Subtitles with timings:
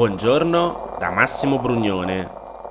[0.00, 2.26] Buongiorno da Massimo Brugnone.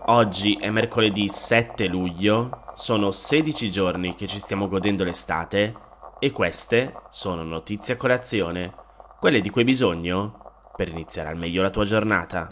[0.07, 5.75] Oggi è mercoledì 7 luglio, sono 16 giorni che ci stiamo godendo l'estate
[6.17, 8.73] e queste sono notizie a colazione,
[9.19, 12.47] quelle di cui hai bisogno per iniziare al meglio la tua giornata.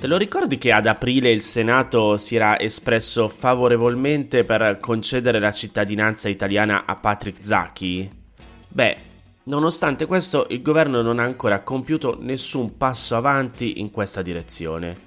[0.00, 5.52] Te lo ricordi che ad aprile il Senato si era espresso favorevolmente per concedere la
[5.52, 8.24] cittadinanza italiana a Patrick Zaki?
[8.66, 9.05] Beh,
[9.46, 15.04] nonostante questo il governo non ha ancora compiuto nessun passo avanti in questa direzione.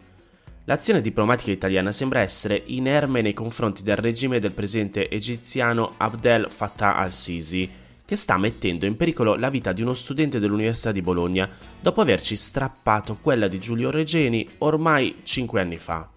[0.65, 6.95] L'azione diplomatica italiana sembra essere inerme nei confronti del regime del presidente egiziano Abdel Fattah
[6.95, 7.69] al-Sisi,
[8.05, 12.35] che sta mettendo in pericolo la vita di uno studente dell'Università di Bologna dopo averci
[12.35, 16.07] strappato quella di Giulio Regeni ormai 5 anni fa.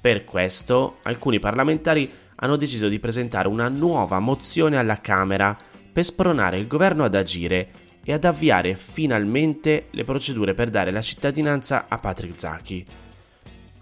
[0.00, 5.56] Per questo alcuni parlamentari hanno deciso di presentare una nuova mozione alla Camera
[5.92, 7.68] per spronare il governo ad agire
[8.04, 12.86] e ad avviare finalmente le procedure per dare la cittadinanza a Patrick Zaki.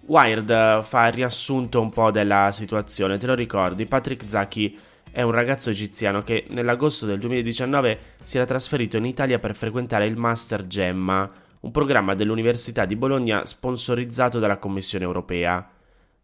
[0.07, 3.87] Wired fa il riassunto un po' della situazione, te lo ricordi?
[3.87, 4.79] Patrick Zaki
[5.11, 10.07] è un ragazzo egiziano che nell'agosto del 2019 si era trasferito in Italia per frequentare
[10.07, 11.29] il Master Gemma,
[11.61, 15.69] un programma dell'Università di Bologna sponsorizzato dalla Commissione europea.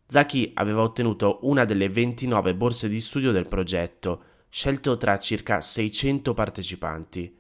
[0.07, 4.23] Zaki aveva ottenuto una delle 29 borse di studio del progetto,
[4.55, 7.39] scelto tra circa 600 partecipanti.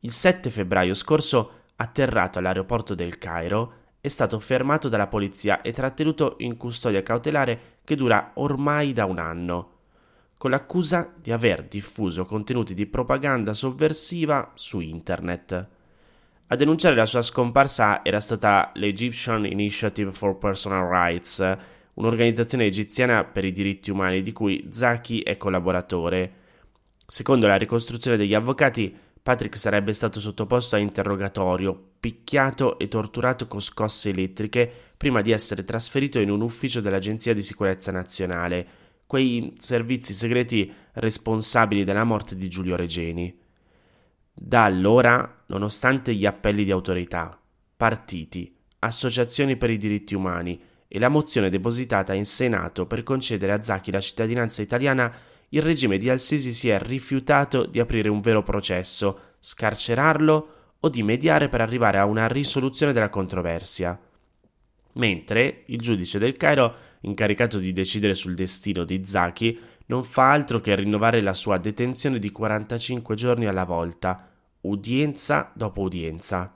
[0.00, 6.36] Il 7 febbraio scorso, atterrato all'aeroporto del Cairo, è stato fermato dalla polizia e trattenuto
[6.38, 9.72] in custodia cautelare che dura ormai da un anno
[10.38, 15.68] con l'accusa di aver diffuso contenuti di propaganda sovversiva su internet.
[16.46, 21.56] A denunciare la sua scomparsa era stata l'Egyptian Initiative for Personal Rights,
[21.98, 26.32] un'organizzazione egiziana per i diritti umani di cui Zaki è collaboratore.
[27.06, 33.60] Secondo la ricostruzione degli avvocati, Patrick sarebbe stato sottoposto a interrogatorio, picchiato e torturato con
[33.60, 38.66] scosse elettriche prima di essere trasferito in un ufficio dell'Agenzia di sicurezza nazionale,
[39.06, 43.36] quei servizi segreti responsabili della morte di Giulio Regeni.
[44.32, 47.36] Da allora, nonostante gli appelli di autorità,
[47.76, 53.62] partiti, associazioni per i diritti umani e la mozione depositata in Senato per concedere a
[53.62, 55.12] Zaki la cittadinanza italiana,
[55.50, 61.02] il regime di Al-Sisi si è rifiutato di aprire un vero processo, scarcerarlo o di
[61.02, 63.98] mediare per arrivare a una risoluzione della controversia.
[64.94, 70.60] Mentre il giudice del Cairo incaricato di decidere sul destino di Zaki, non fa altro
[70.60, 74.28] che rinnovare la sua detenzione di 45 giorni alla volta,
[74.62, 76.54] udienza dopo udienza.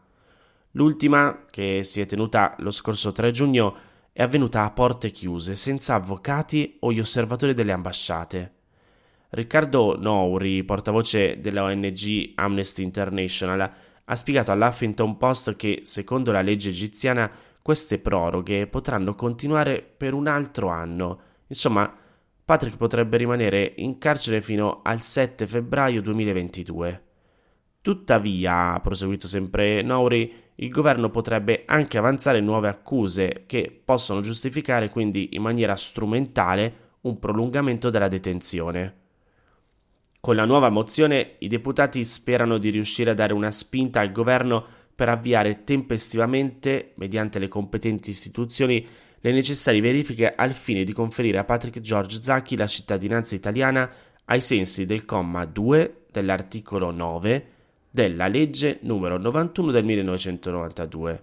[0.72, 3.76] L'ultima, che si è tenuta lo scorso 3 giugno,
[4.12, 8.55] è avvenuta a porte chiuse, senza avvocati o gli osservatori delle ambasciate.
[9.31, 13.71] Riccardo Nouri, portavoce della ONG Amnesty International,
[14.05, 17.31] ha spiegato all'Huffington Post che, secondo la legge egiziana,
[17.62, 21.21] queste proroghe potranno continuare per un altro anno.
[21.47, 21.91] Insomma,
[22.45, 27.05] Patrick potrebbe rimanere in carcere fino al 7 febbraio 2022.
[27.81, 34.91] Tuttavia, ha proseguito sempre Nouri, il governo potrebbe anche avanzare nuove accuse che possono giustificare
[34.91, 39.01] quindi in maniera strumentale un prolungamento della detenzione.
[40.21, 44.65] Con la nuova mozione i deputati sperano di riuscire a dare una spinta al governo
[44.95, 48.87] per avviare tempestivamente, mediante le competenti istituzioni,
[49.19, 53.91] le necessarie verifiche al fine di conferire a Patrick George Zacchi la cittadinanza italiana
[54.27, 57.52] ai sensi del comma 2 dell'articolo 9
[57.92, 61.22] della legge numero 91 del 1992.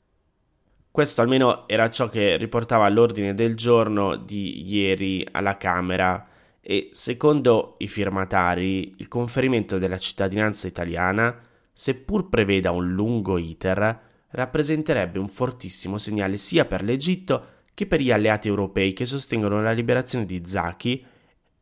[0.91, 6.27] Questo almeno era ciò che riportava all'ordine del giorno di ieri alla Camera
[6.61, 11.41] e secondo i firmatari il conferimento della cittadinanza italiana
[11.71, 13.99] seppur preveda un lungo iter,
[14.29, 19.71] rappresenterebbe un fortissimo segnale sia per l'Egitto che per gli alleati europei che sostengono la
[19.71, 21.03] liberazione di Zaki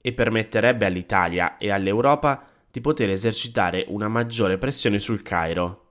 [0.02, 2.44] e permetterebbe all'Italia e all'Europa
[2.78, 5.86] di poter esercitare una maggiore pressione sul Cairo.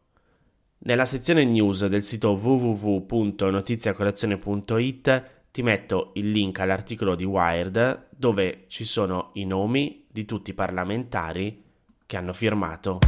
[0.78, 8.84] Nella sezione news del sito www.notiziacolazione.it ti metto il link all'articolo di Wired dove ci
[8.84, 11.64] sono i nomi di tutti i parlamentari
[12.06, 13.00] che hanno firmato.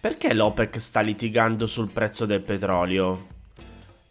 [0.00, 3.37] Perché l'OPEC sta litigando sul prezzo del petrolio?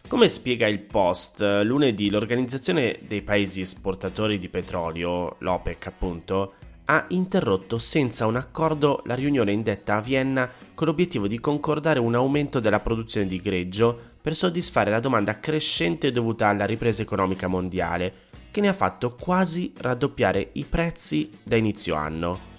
[0.07, 6.53] Come spiega il Post, lunedì l'Organizzazione dei Paesi Esportatori di Petrolio, l'OPEC appunto,
[6.85, 12.15] ha interrotto senza un accordo la riunione indetta a Vienna con l'obiettivo di concordare un
[12.15, 18.13] aumento della produzione di greggio per soddisfare la domanda crescente dovuta alla ripresa economica mondiale,
[18.49, 22.56] che ne ha fatto quasi raddoppiare i prezzi da inizio anno.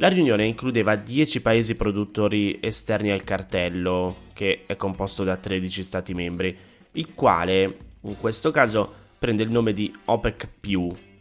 [0.00, 6.14] La riunione includeva 10 paesi produttori esterni al cartello, che è composto da 13 Stati
[6.14, 6.56] membri,
[6.92, 10.48] il quale in questo caso prende il nome di OPEC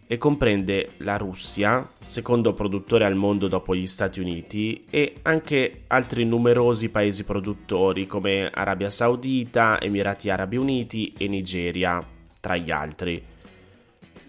[0.06, 6.24] e comprende la Russia, secondo produttore al mondo dopo gli Stati Uniti, e anche altri
[6.24, 12.00] numerosi paesi produttori come Arabia Saudita, Emirati Arabi Uniti e Nigeria,
[12.40, 13.24] tra gli altri.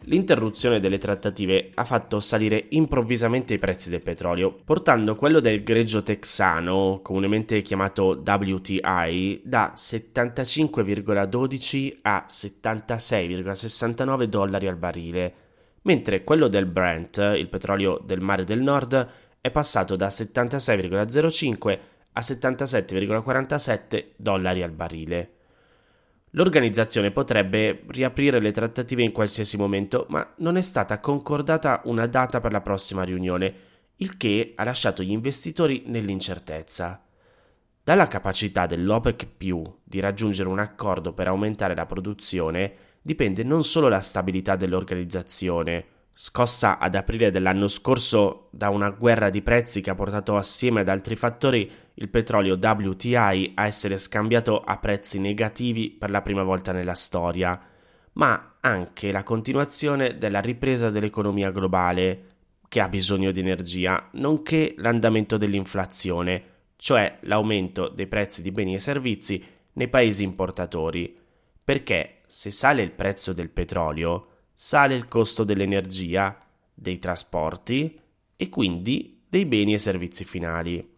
[0.09, 6.03] L'interruzione delle trattative ha fatto salire improvvisamente i prezzi del petrolio, portando quello del greggio
[6.03, 15.47] texano, comunemente chiamato WTI, da 75,12 a 76,69 dollari al barile
[15.89, 19.09] mentre quello del Brent, il petrolio del mare del nord,
[19.41, 21.79] è passato da 76,05
[22.13, 25.31] a 77,47 dollari al barile.
[26.33, 32.41] L'organizzazione potrebbe riaprire le trattative in qualsiasi momento, ma non è stata concordata una data
[32.41, 33.55] per la prossima riunione,
[33.97, 37.03] il che ha lasciato gli investitori nell'incertezza.
[37.83, 39.27] Dalla capacità dell'OPEC
[39.83, 45.87] di raggiungere un accordo per aumentare la produzione, dipende non solo la stabilità dell'organizzazione,
[46.21, 50.89] scossa ad aprile dell'anno scorso da una guerra di prezzi che ha portato assieme ad
[50.89, 56.73] altri fattori il petrolio WTI a essere scambiato a prezzi negativi per la prima volta
[56.73, 57.57] nella storia,
[58.15, 62.23] ma anche la continuazione della ripresa dell'economia globale
[62.67, 66.43] che ha bisogno di energia, nonché l'andamento dell'inflazione,
[66.75, 69.41] cioè l'aumento dei prezzi di beni e servizi
[69.75, 71.17] nei paesi importatori,
[71.63, 76.37] perché se sale il prezzo del petrolio, sale il costo dell'energia,
[76.75, 77.97] dei trasporti
[78.35, 80.97] e quindi dei beni e servizi finali.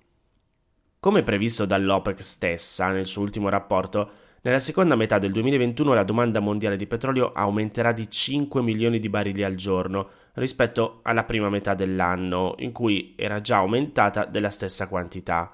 [0.99, 4.11] Come previsto dall'OPEC stessa nel suo ultimo rapporto,
[4.41, 9.11] nella seconda metà del 2021 la domanda mondiale di petrolio aumenterà di 5 milioni di
[9.11, 14.89] barili al giorno rispetto alla prima metà dell'anno, in cui era già aumentata della stessa
[14.89, 15.53] quantità.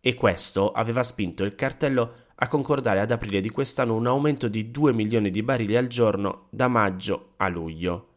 [0.00, 4.70] E questo aveva spinto il cartello a concordare ad aprile di quest'anno un aumento di
[4.70, 8.08] 2 milioni di barili al giorno da maggio a luglio.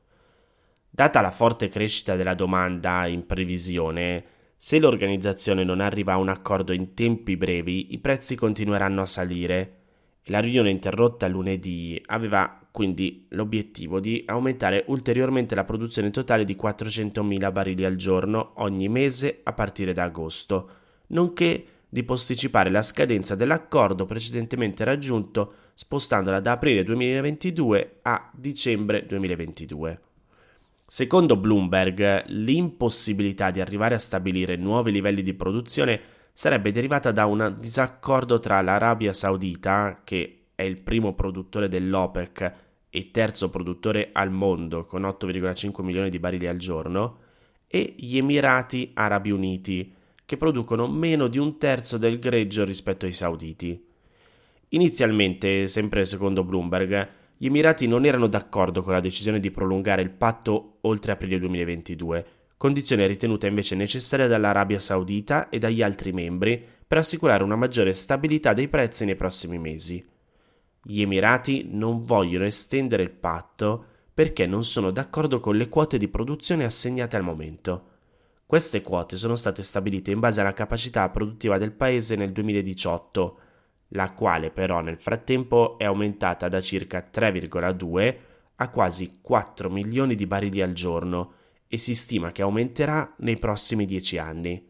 [0.90, 4.24] Data la forte crescita della domanda in previsione,
[4.58, 9.76] se l'organizzazione non arriva a un accordo in tempi brevi, i prezzi continueranno a salire.
[10.24, 17.52] La riunione interrotta lunedì aveva quindi l'obiettivo di aumentare ulteriormente la produzione totale di 400.000
[17.52, 20.70] barili al giorno ogni mese a partire da agosto,
[21.08, 30.02] nonché di posticipare la scadenza dell'accordo precedentemente raggiunto spostandola da aprile 2022 a dicembre 2022.
[30.86, 36.00] Secondo Bloomberg, l'impossibilità di arrivare a stabilire nuovi livelli di produzione
[36.34, 42.54] sarebbe derivata da un disaccordo tra l'Arabia Saudita, che è il primo produttore dell'OPEC
[42.90, 47.18] e terzo produttore al mondo con 8,5 milioni di barili al giorno,
[47.68, 49.94] e gli Emirati Arabi Uniti,
[50.30, 53.84] che producono meno di un terzo del greggio rispetto ai sauditi.
[54.70, 60.12] Inizialmente, sempre secondo Bloomberg, gli Emirati non erano d'accordo con la decisione di prolungare il
[60.12, 62.26] patto oltre aprile 2022,
[62.58, 68.54] condizione ritenuta invece necessaria dall'Arabia Saudita e dagli altri membri per assicurare una maggiore stabilità
[68.54, 70.08] dei prezzi nei prossimi mesi.
[70.84, 76.08] Gli Emirati non vogliono estendere il patto perché non sono d'accordo con le quote di
[76.08, 77.98] produzione assegnate al momento.
[78.50, 83.40] Queste quote sono state stabilite in base alla capacità produttiva del paese nel 2018,
[83.90, 88.18] la quale però nel frattempo è aumentata da circa 3,2
[88.56, 91.34] a quasi 4 milioni di barili al giorno
[91.68, 94.68] e si stima che aumenterà nei prossimi 10 anni.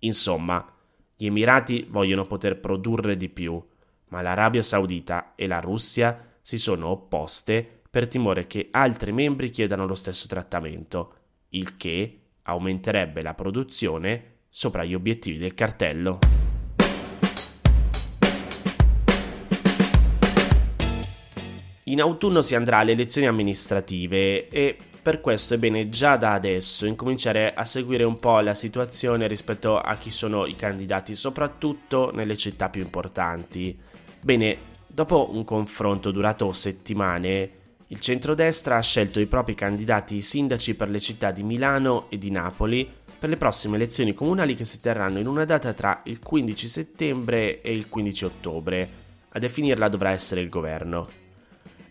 [0.00, 0.70] Insomma,
[1.16, 3.58] gli Emirati vogliono poter produrre di più,
[4.08, 9.86] ma l'Arabia Saudita e la Russia si sono opposte per timore che altri membri chiedano
[9.86, 11.14] lo stesso trattamento,
[11.48, 16.18] il che aumenterebbe la produzione sopra gli obiettivi del cartello.
[21.84, 26.84] In autunno si andrà alle elezioni amministrative e per questo è bene già da adesso
[26.84, 32.36] incominciare a seguire un po' la situazione rispetto a chi sono i candidati, soprattutto nelle
[32.36, 33.78] città più importanti.
[34.20, 37.50] Bene, dopo un confronto durato settimane,
[37.90, 42.30] il centrodestra ha scelto i propri candidati sindaci per le città di Milano e di
[42.30, 46.68] Napoli per le prossime elezioni comunali che si terranno in una data tra il 15
[46.68, 48.88] settembre e il 15 ottobre.
[49.30, 51.08] A definirla dovrà essere il governo.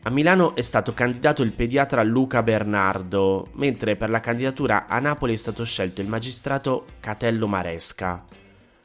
[0.03, 5.33] A Milano è stato candidato il pediatra Luca Bernardo, mentre per la candidatura a Napoli
[5.33, 8.23] è stato scelto il magistrato Catello Maresca.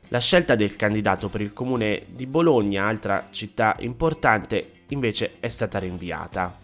[0.09, 5.78] La scelta del candidato per il comune di Bologna, altra città importante, invece è stata
[5.78, 6.62] rinviata.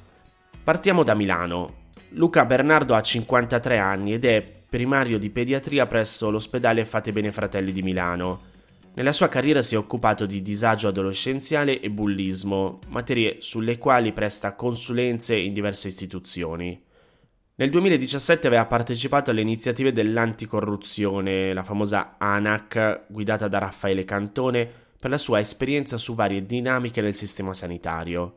[0.68, 1.86] Partiamo da Milano.
[2.10, 7.72] Luca Bernardo ha 53 anni ed è primario di pediatria presso l'ospedale Fate Bene Fratelli
[7.72, 8.40] di Milano.
[8.92, 14.54] Nella sua carriera si è occupato di disagio adolescenziale e bullismo, materie sulle quali presta
[14.54, 16.78] consulenze in diverse istituzioni.
[17.54, 24.70] Nel 2017 aveva partecipato alle iniziative dell'anticorruzione, la famosa ANAC, guidata da Raffaele Cantone,
[25.00, 28.34] per la sua esperienza su varie dinamiche nel sistema sanitario.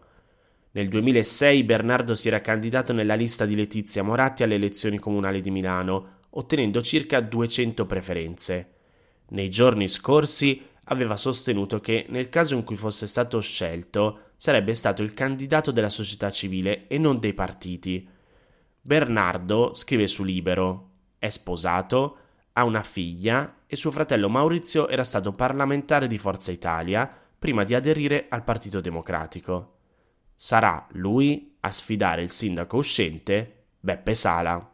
[0.74, 5.52] Nel 2006 Bernardo si era candidato nella lista di Letizia Moratti alle elezioni comunali di
[5.52, 8.70] Milano, ottenendo circa 200 preferenze.
[9.32, 15.04] Nei giorni scorsi aveva sostenuto che nel caso in cui fosse stato scelto sarebbe stato
[15.04, 18.08] il candidato della società civile e non dei partiti.
[18.80, 22.18] Bernardo scrive su Libero, è sposato,
[22.54, 27.76] ha una figlia e suo fratello Maurizio era stato parlamentare di Forza Italia prima di
[27.76, 29.80] aderire al Partito Democratico.
[30.44, 34.74] Sarà lui a sfidare il sindaco uscente, Beppe Sala.